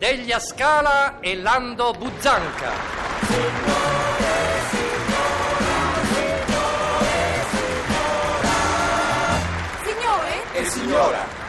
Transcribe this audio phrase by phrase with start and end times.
[0.00, 2.72] Deglia Scala e Lando Buzzanca.
[9.84, 10.42] Signore?
[10.54, 11.39] E signora!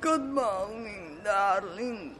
[0.00, 2.14] Good morning, darling.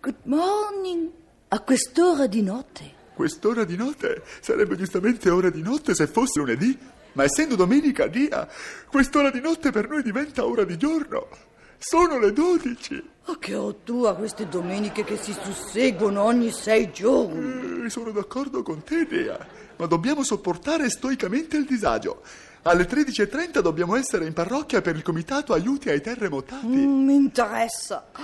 [0.00, 1.10] Good morning.
[1.48, 2.98] A quest'ora di notte.
[3.14, 6.78] Quest'ora di notte sarebbe giustamente ora di notte se fosse lunedì,
[7.12, 8.48] ma essendo domenica dia,
[8.88, 11.28] quest'ora di notte per noi diventa ora di giorno.
[11.76, 13.02] Sono le dodici.
[13.26, 17.84] Oh, che ho tu a queste domeniche che si susseguono ogni sei giorni.
[17.84, 19.46] Eh, sono d'accordo con te, Dea,
[19.76, 22.22] ma dobbiamo sopportare stoicamente il disagio.
[22.62, 26.66] Alle 13.30 dobbiamo essere in parrocchia per il comitato aiuti ai terremotati.
[26.66, 28.08] Mm, mi interessa.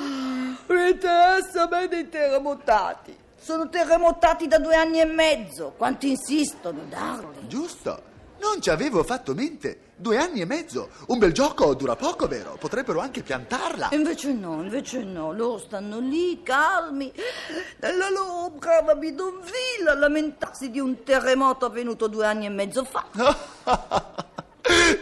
[0.69, 3.17] Mi interessa a me dei terremotati.
[3.39, 5.73] Sono terremotati da due anni e mezzo.
[5.77, 7.47] Quanto insistono, darling.
[7.47, 8.03] Giusto.
[8.41, 9.86] Non ci avevo fatto mente.
[9.99, 10.91] Due anni e mezzo.
[11.07, 12.59] Un bel gioco dura poco, vero?
[12.61, 13.89] Potrebbero anche piantarla.
[13.93, 17.11] Invece no, invece no, loro stanno lì calmi
[17.81, 23.07] nella loro brava bidonville a lamentarsi di un terremoto avvenuto due anni e mezzo fa.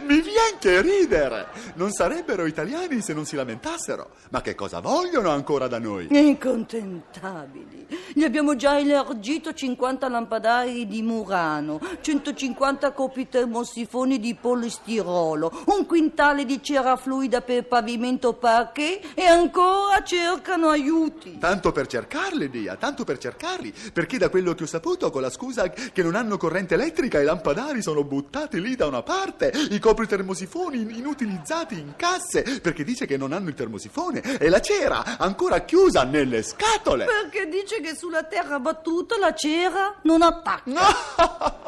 [0.05, 1.47] Mi viene che ridere.
[1.73, 4.11] Non sarebbero italiani se non si lamentassero.
[4.29, 6.07] Ma che cosa vogliono ancora da noi?
[6.09, 8.04] Incontentabili.
[8.17, 16.45] Gli abbiamo già elargito 50 lampadari di Murano, 150 copi termosifoni di polistirolo, un quintale
[16.45, 21.39] di cera fluida per pavimento parquet e ancora cercano aiuti.
[21.39, 23.73] Tanto per cercarli, Dia, tanto per cercarli.
[23.91, 27.25] Perché da quello che ho saputo, con la scusa che non hanno corrente elettrica, i
[27.25, 32.85] lampadari sono buttati lì da una parte, i copri termosifoni in- inutilizzati in casse, perché
[32.85, 37.03] dice che non hanno il termosifone, e la cera ancora chiusa nelle scatole.
[37.03, 41.63] Perché dice che sulla terra battuta la cera non attacca.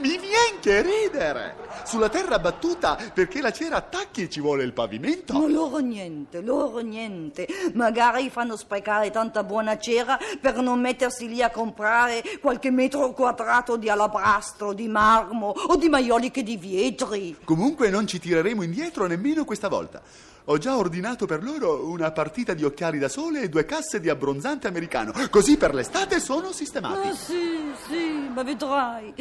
[0.00, 1.56] Mi viene che ridere.
[1.84, 5.34] Sulla terra battuta, perché la cera attacchi ci vuole il pavimento.
[5.34, 7.46] Ma loro niente, loro niente.
[7.74, 13.76] Magari fanno sprecare tanta buona cera per non mettersi lì a comprare qualche metro quadrato
[13.76, 17.36] di alabrastro, di marmo o di maioliche di vetri.
[17.44, 20.00] Comunque non ci tireremo indietro nemmeno questa volta.
[20.44, 24.08] Ho già ordinato per loro una partita di occhiali da sole e due casse di
[24.08, 25.12] abbronzante americano.
[25.28, 27.08] Così per l'estate sono sistemati.
[27.08, 29.14] Ah sì, sì, ma vedrai.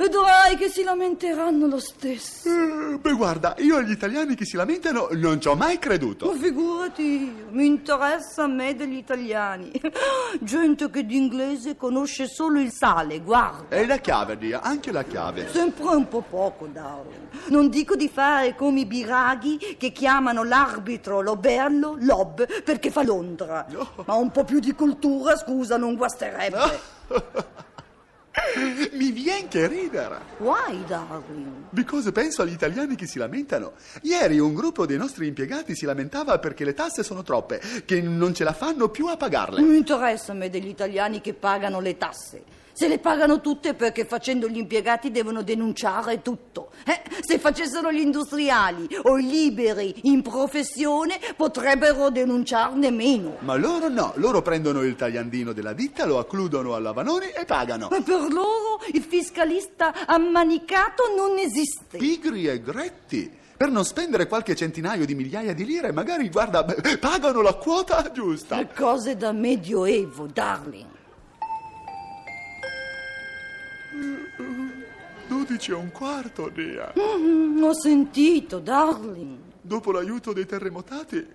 [0.00, 2.48] Vedrai che si lamenteranno lo stesso.
[2.48, 6.32] Eh, beh, guarda, io agli italiani che si lamentano non ci ho mai Ma creduto.
[6.32, 9.70] figurati mi interessa a me degli italiani.
[10.40, 13.76] Gente che d'inglese conosce solo il sale, guarda.
[13.76, 15.50] E la chiave, Dia, anche la chiave.
[15.50, 17.28] Sempre un po' poco, darling.
[17.48, 23.66] Non dico di fare come i biraghi che chiamano l'arbitro Lobello Lob perché fa Londra.
[23.68, 23.86] No.
[24.06, 26.80] Ma un po' più di cultura, scusa, non guasterebbe.
[28.92, 30.18] Mi viene che ridere.
[30.38, 31.68] Why, darling?
[31.70, 33.72] Because penso agli italiani che si lamentano.
[34.02, 38.34] Ieri un gruppo dei nostri impiegati si lamentava perché le tasse sono troppe, che non
[38.34, 39.60] ce la fanno più a pagarle.
[39.60, 42.42] Non interessa a me degli italiani che pagano le tasse.
[42.80, 46.70] Se le pagano tutte perché facendo gli impiegati devono denunciare tutto.
[46.86, 53.36] Eh, se facessero gli industriali o i liberi in professione potrebbero denunciarne meno.
[53.40, 57.88] Ma loro no, loro prendono il tagliandino della ditta, lo accludono alla Vanoni e pagano.
[57.90, 61.98] Ma per loro il fiscalista ammanicato non esiste.
[61.98, 63.30] Pigri e gretti.
[63.58, 66.64] Per non spendere qualche centinaio di migliaia di lire, magari, guarda,
[66.98, 68.66] pagano la quota giusta.
[68.68, 70.98] Cose da medioevo, darling.
[75.50, 76.92] 12 e un quarto, Dea.
[76.96, 79.36] Mm, ho sentito, darling.
[79.60, 81.26] Dopo l'aiuto dei terremotati,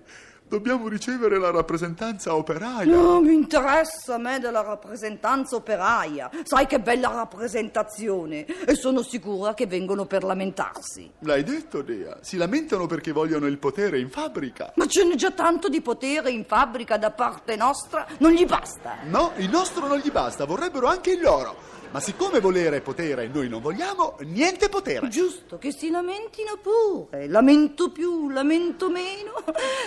[0.48, 2.84] dobbiamo ricevere la rappresentanza operaia.
[2.84, 6.30] Non mi interessa a me della rappresentanza operaia.
[6.44, 8.44] Sai che bella rappresentazione.
[8.44, 11.10] E sono sicura che vengono per lamentarsi.
[11.20, 12.18] L'hai detto, Dea.
[12.20, 14.72] Si lamentano perché vogliono il potere in fabbrica.
[14.76, 18.98] Ma ce n'è già tanto di potere in fabbrica da parte nostra, non gli basta.
[19.04, 21.74] No, il nostro non gli basta, vorrebbero anche il loro.
[21.90, 25.08] Ma siccome volere è potere e noi non vogliamo, niente potere.
[25.08, 27.26] Giusto, che si lamentino pure.
[27.28, 29.32] Lamento più, lamento meno.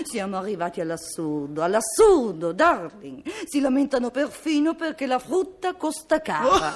[0.03, 0.48] Siamo arrivati
[0.81, 3.23] all'assurdo, all'assurdo, darling.
[3.45, 6.73] Si lamentano perfino perché la frutta costa cara.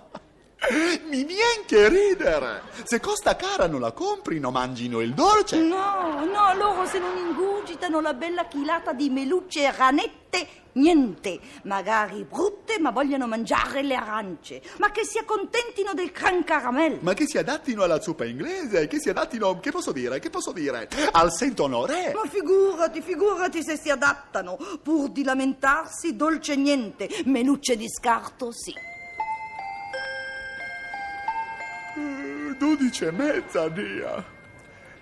[1.08, 2.62] Mi viene che ridere!
[2.82, 5.60] Se costa cara non la comprino, mangino il dolce.
[5.60, 11.38] No, no, loro se non ingurgitano la bella chilata di melucce e ranette, niente.
[11.62, 14.60] Magari brutte, ma vogliono mangiare le arance.
[14.78, 16.98] Ma che si accontentino del gran caramel.
[17.02, 20.50] Ma che si adattino alla zuppa inglese, che si adattino, che posso dire, che posso
[20.50, 22.12] dire, al sentonore.
[22.14, 24.58] Ma figurati, figurati se si adattano.
[24.82, 27.08] Pur di lamentarsi, dolce niente.
[27.26, 28.74] Melucce di scarto, sì.
[32.56, 34.34] Eh, Dodici e mezza, Dia.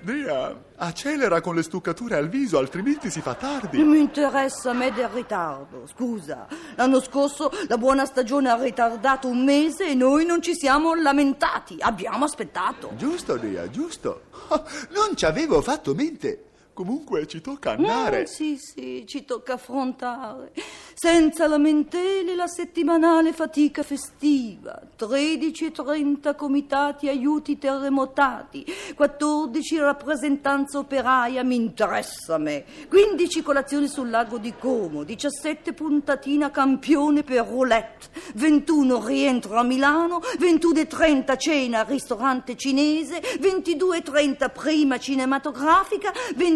[0.00, 3.78] Dia, accelera con le stuccature al viso, altrimenti si fa tardi.
[3.78, 5.86] Non mi interessa a me del ritardo.
[5.86, 10.94] Scusa, l'anno scorso la buona stagione ha ritardato un mese e noi non ci siamo
[10.94, 11.76] lamentati.
[11.78, 12.90] Abbiamo aspettato.
[12.96, 14.24] Giusto, Dia, giusto.
[14.48, 14.62] Oh,
[14.92, 16.50] non ci avevo fatto mente.
[16.74, 18.22] Comunque ci tocca andare.
[18.22, 20.50] Mm, sì, sì, ci tocca affrontare.
[20.92, 24.82] Senza lamentele la settimanale fatica festiva.
[24.96, 28.66] 13 e 30 comitati aiuti terremotati.
[28.96, 32.64] 14 rappresentanza operaia, mi interessa me.
[32.88, 35.04] 15 colazioni sul lago di Como.
[35.04, 38.08] 17 puntatina campione per roulette.
[38.34, 40.20] 21 rientro a Milano.
[40.40, 43.20] 21 e 30 cena al ristorante cinese.
[43.38, 46.12] 22 e 30 prima cinematografica.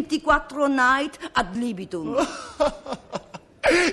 [0.08, 2.16] 24 night ad libitum.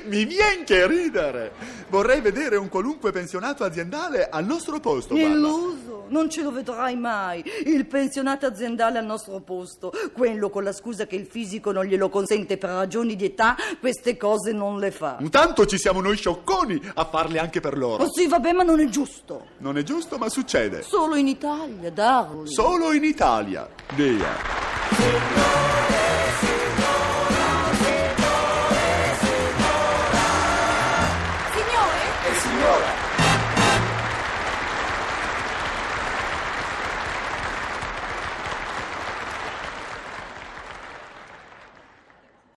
[0.05, 1.51] Mi viene che ridere.
[1.89, 5.13] Vorrei vedere un qualunque pensionato aziendale al nostro posto.
[5.15, 5.33] guarda.
[5.35, 7.43] Illuso, non ce lo vedrai mai.
[7.65, 12.09] Il pensionato aziendale al nostro posto, quello con la scusa che il fisico non glielo
[12.09, 15.17] consente per ragioni di età, queste cose non le fa.
[15.19, 18.03] Intanto ci siamo noi sciocconi a farle anche per loro.
[18.03, 19.47] Oh sì, vabbè, ma non è giusto.
[19.57, 20.83] Non è giusto, ma succede.
[20.83, 22.47] Solo in Italia, darling.
[22.47, 23.67] Solo in Italia.
[23.93, 25.64] Dia.